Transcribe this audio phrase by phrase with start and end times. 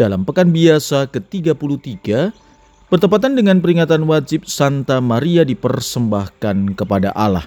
[0.00, 2.32] dalam pekan biasa ke-33
[2.88, 7.44] bertepatan dengan peringatan wajib Santa Maria dipersembahkan kepada Allah.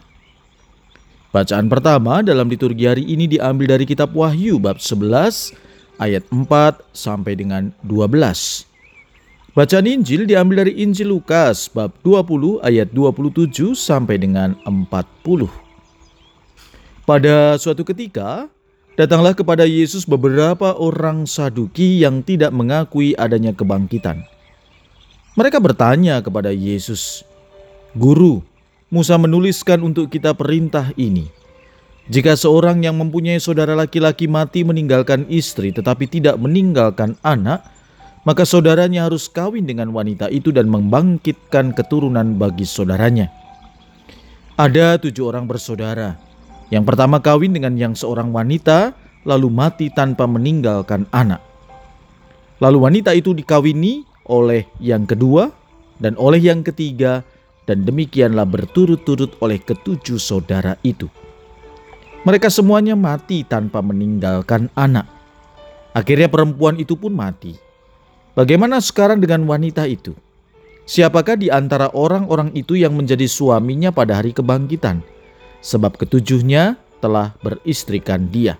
[1.33, 5.49] Bacaan pertama dalam liturgi hari ini diambil dari kitab Wahyu bab 11
[5.97, 6.45] ayat 4
[6.93, 8.69] sampai dengan 12.
[9.57, 15.49] Bacaan Injil diambil dari Injil Lukas bab 20 ayat 27 sampai dengan 40.
[17.03, 18.45] Pada suatu ketika,
[18.93, 24.21] Datanglah kepada Yesus beberapa orang Saduki yang tidak mengakui adanya kebangkitan.
[25.33, 27.25] Mereka bertanya kepada Yesus,
[27.97, 28.45] "Guru,
[28.93, 31.25] Musa menuliskan untuk kita perintah ini:
[32.05, 37.65] jika seorang yang mempunyai saudara laki-laki mati meninggalkan istri tetapi tidak meninggalkan anak,
[38.29, 43.33] maka saudaranya harus kawin dengan wanita itu dan membangkitkan keturunan bagi saudaranya."
[44.53, 46.32] Ada tujuh orang bersaudara.
[46.73, 48.97] Yang pertama kawin dengan yang seorang wanita,
[49.29, 51.37] lalu mati tanpa meninggalkan anak.
[52.57, 55.53] Lalu wanita itu dikawini oleh yang kedua
[56.01, 57.21] dan oleh yang ketiga,
[57.69, 61.05] dan demikianlah berturut-turut oleh ketujuh saudara itu.
[62.25, 65.05] Mereka semuanya mati tanpa meninggalkan anak.
[65.93, 67.53] Akhirnya perempuan itu pun mati.
[68.33, 70.17] Bagaimana sekarang dengan wanita itu?
[70.89, 75.12] Siapakah di antara orang-orang itu yang menjadi suaminya pada hari kebangkitan?
[75.63, 78.59] Sebab ketujuhnya telah beristrikan dia.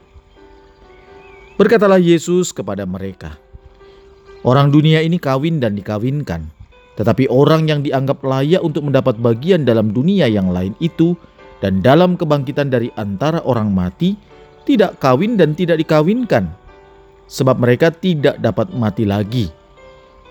[1.59, 3.37] Berkatalah Yesus kepada mereka,
[4.43, 6.51] Orang dunia ini kawin dan dikawinkan,
[6.99, 11.15] tetapi orang yang dianggap layak untuk mendapat bagian dalam dunia yang lain itu
[11.63, 14.19] dan dalam kebangkitan dari antara orang mati
[14.67, 16.51] tidak kawin dan tidak dikawinkan,
[17.31, 19.47] sebab mereka tidak dapat mati lagi.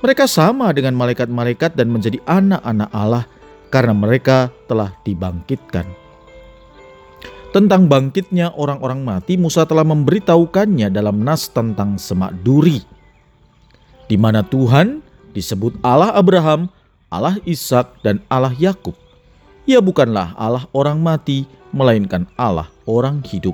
[0.04, 3.24] Mereka sama dengan malaikat-malaikat dan menjadi anak-anak Allah
[3.72, 6.01] karena mereka telah dibangkitkan.
[7.52, 12.80] Tentang bangkitnya orang-orang mati, Musa telah memberitahukannya dalam nas tentang semak duri,
[14.08, 15.04] di mana Tuhan
[15.36, 16.72] disebut Allah Abraham,
[17.12, 18.96] Allah Ishak, dan Allah Yakub.
[19.68, 21.44] Ia bukanlah Allah orang mati,
[21.76, 23.52] melainkan Allah orang hidup,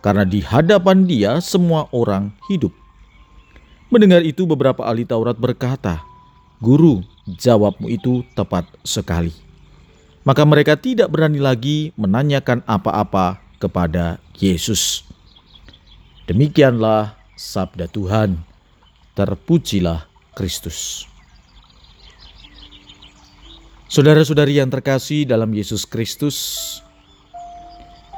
[0.00, 2.72] karena di hadapan Dia semua orang hidup.
[3.92, 6.00] Mendengar itu, beberapa ahli Taurat berkata,
[6.64, 9.47] "Guru, jawabmu itu tepat sekali."
[10.28, 15.00] Maka mereka tidak berani lagi menanyakan apa-apa kepada Yesus.
[16.28, 18.36] Demikianlah sabda Tuhan.
[19.16, 20.04] Terpujilah
[20.36, 21.08] Kristus.
[23.88, 26.36] Saudara-saudari yang terkasih dalam Yesus Kristus,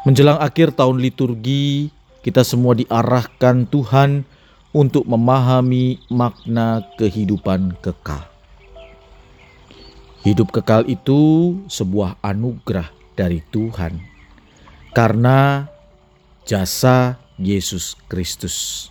[0.02, 1.94] menjelang akhir tahun liturgi,
[2.26, 4.26] kita semua diarahkan Tuhan
[4.74, 8.39] untuk memahami makna kehidupan kekal.
[10.20, 14.04] Hidup kekal itu sebuah anugerah dari Tuhan
[14.92, 15.64] karena
[16.44, 18.88] jasa Yesus Kristus.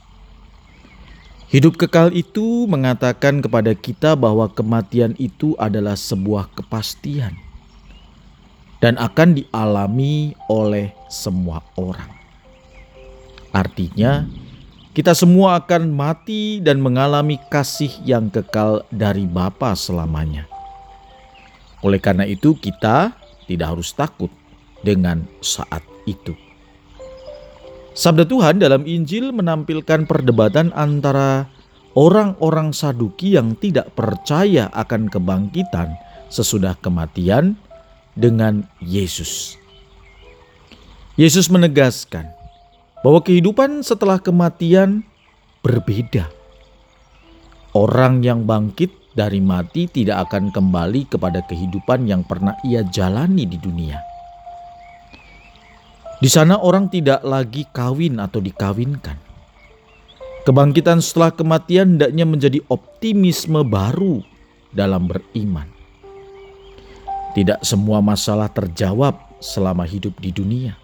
[1.54, 7.38] Hidup kekal itu mengatakan kepada kita bahwa kematian itu adalah sebuah kepastian
[8.82, 12.10] dan akan dialami oleh semua orang.
[13.54, 14.26] Artinya,
[14.98, 20.59] kita semua akan mati dan mengalami kasih yang kekal dari Bapa selamanya.
[21.86, 23.16] Oleh karena itu, kita
[23.48, 24.32] tidak harus takut
[24.84, 26.36] dengan saat itu.
[27.96, 31.52] Sabda Tuhan dalam Injil menampilkan perdebatan antara
[31.98, 36.00] orang-orang Saduki yang tidak percaya akan kebangkitan
[36.32, 37.60] sesudah kematian
[38.16, 39.60] dengan Yesus.
[41.20, 42.32] Yesus menegaskan
[43.04, 45.04] bahwa kehidupan setelah kematian
[45.60, 46.32] berbeda.
[47.76, 53.58] Orang yang bangkit dari mati tidak akan kembali kepada kehidupan yang pernah ia jalani di
[53.58, 53.98] dunia.
[56.20, 59.16] Di sana orang tidak lagi kawin atau dikawinkan.
[60.44, 64.20] Kebangkitan setelah kematian hendaknya menjadi optimisme baru
[64.76, 65.68] dalam beriman.
[67.38, 70.76] Tidak semua masalah terjawab selama hidup di dunia.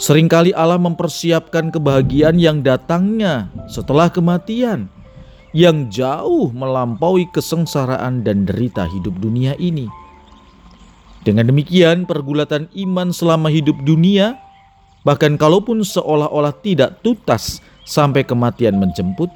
[0.00, 4.88] Seringkali Allah mempersiapkan kebahagiaan yang datangnya setelah kematian
[5.50, 9.90] yang jauh melampaui kesengsaraan dan derita hidup dunia ini.
[11.20, 14.40] Dengan demikian, pergulatan iman selama hidup dunia,
[15.04, 19.28] bahkan kalaupun seolah-olah tidak tuntas sampai kematian menjemput,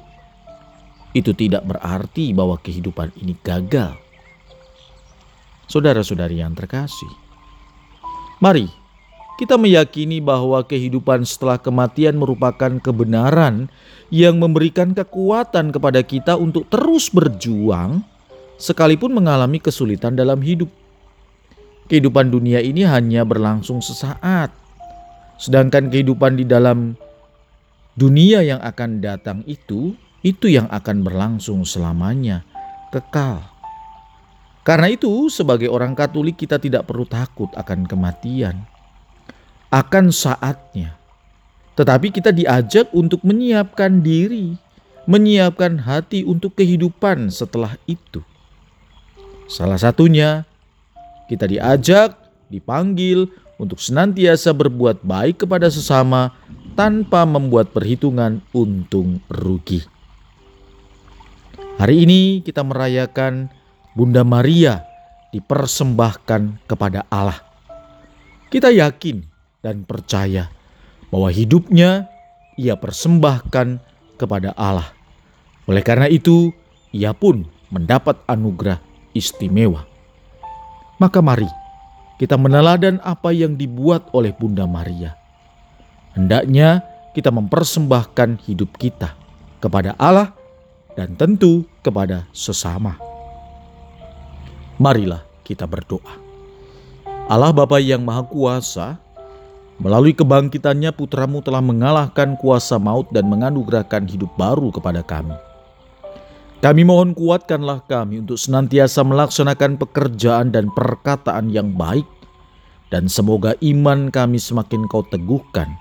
[1.13, 3.93] itu tidak berarti bahwa kehidupan ini gagal.
[5.69, 7.09] Saudara-saudari yang terkasih,
[8.41, 8.84] mari
[9.35, 13.67] kita meyakini bahwa kehidupan setelah kematian merupakan kebenaran
[14.07, 17.99] yang memberikan kekuatan kepada kita untuk terus berjuang,
[18.55, 20.71] sekalipun mengalami kesulitan dalam hidup.
[21.85, 24.49] Kehidupan dunia ini hanya berlangsung sesaat,
[25.37, 26.97] sedangkan kehidupan di dalam
[27.93, 29.93] dunia yang akan datang itu
[30.25, 32.41] itu yang akan berlangsung selamanya,
[32.89, 33.45] kekal.
[34.65, 38.65] Karena itu, sebagai orang Katolik, kita tidak perlu takut akan kematian,
[39.75, 40.95] akan saatnya,
[41.75, 44.55] tetapi kita diajak untuk menyiapkan diri,
[45.03, 48.23] menyiapkan hati untuk kehidupan setelah itu.
[49.51, 50.47] Salah satunya,
[51.27, 52.15] kita diajak,
[52.47, 53.27] dipanggil
[53.59, 56.31] untuk senantiasa berbuat baik kepada sesama
[56.79, 59.83] tanpa membuat perhitungan untung rugi.
[61.75, 63.51] Hari ini kita merayakan
[63.91, 64.87] Bunda Maria
[65.35, 67.43] dipersembahkan kepada Allah.
[68.47, 69.34] Kita yakin
[69.65, 70.53] dan percaya
[71.09, 72.05] bahwa hidupnya
[72.53, 73.81] ia persembahkan
[74.21, 74.93] kepada Allah.
[75.65, 76.53] Oleh karena itu,
[76.93, 78.77] ia pun mendapat anugerah
[79.17, 79.89] istimewa.
[81.01, 81.49] Maka mari
[82.21, 85.17] kita meneladan apa yang dibuat oleh Bunda Maria.
[86.13, 89.17] Hendaknya kita mempersembahkan hidup kita
[89.59, 90.31] kepada Allah
[90.95, 92.95] dan tentu kepada sesama.
[94.79, 96.15] Marilah kita berdoa.
[97.25, 99.01] Allah Bapa yang Maha Kuasa,
[99.79, 105.35] melalui kebangkitannya putramu telah mengalahkan kuasa maut dan menganugerahkan hidup baru kepada kami.
[106.63, 112.07] Kami mohon kuatkanlah kami untuk senantiasa melaksanakan pekerjaan dan perkataan yang baik
[112.89, 115.77] dan semoga iman kami semakin kau teguhkan.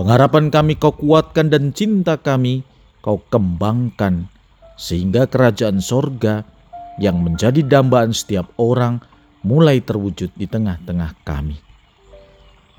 [0.00, 2.64] Pengharapan kami kau kuatkan dan cinta kami
[3.04, 4.30] kau kembangkan
[4.80, 6.46] sehingga kerajaan sorga
[6.96, 9.02] yang menjadi dambaan setiap orang
[9.44, 11.58] mulai terwujud di tengah-tengah kami.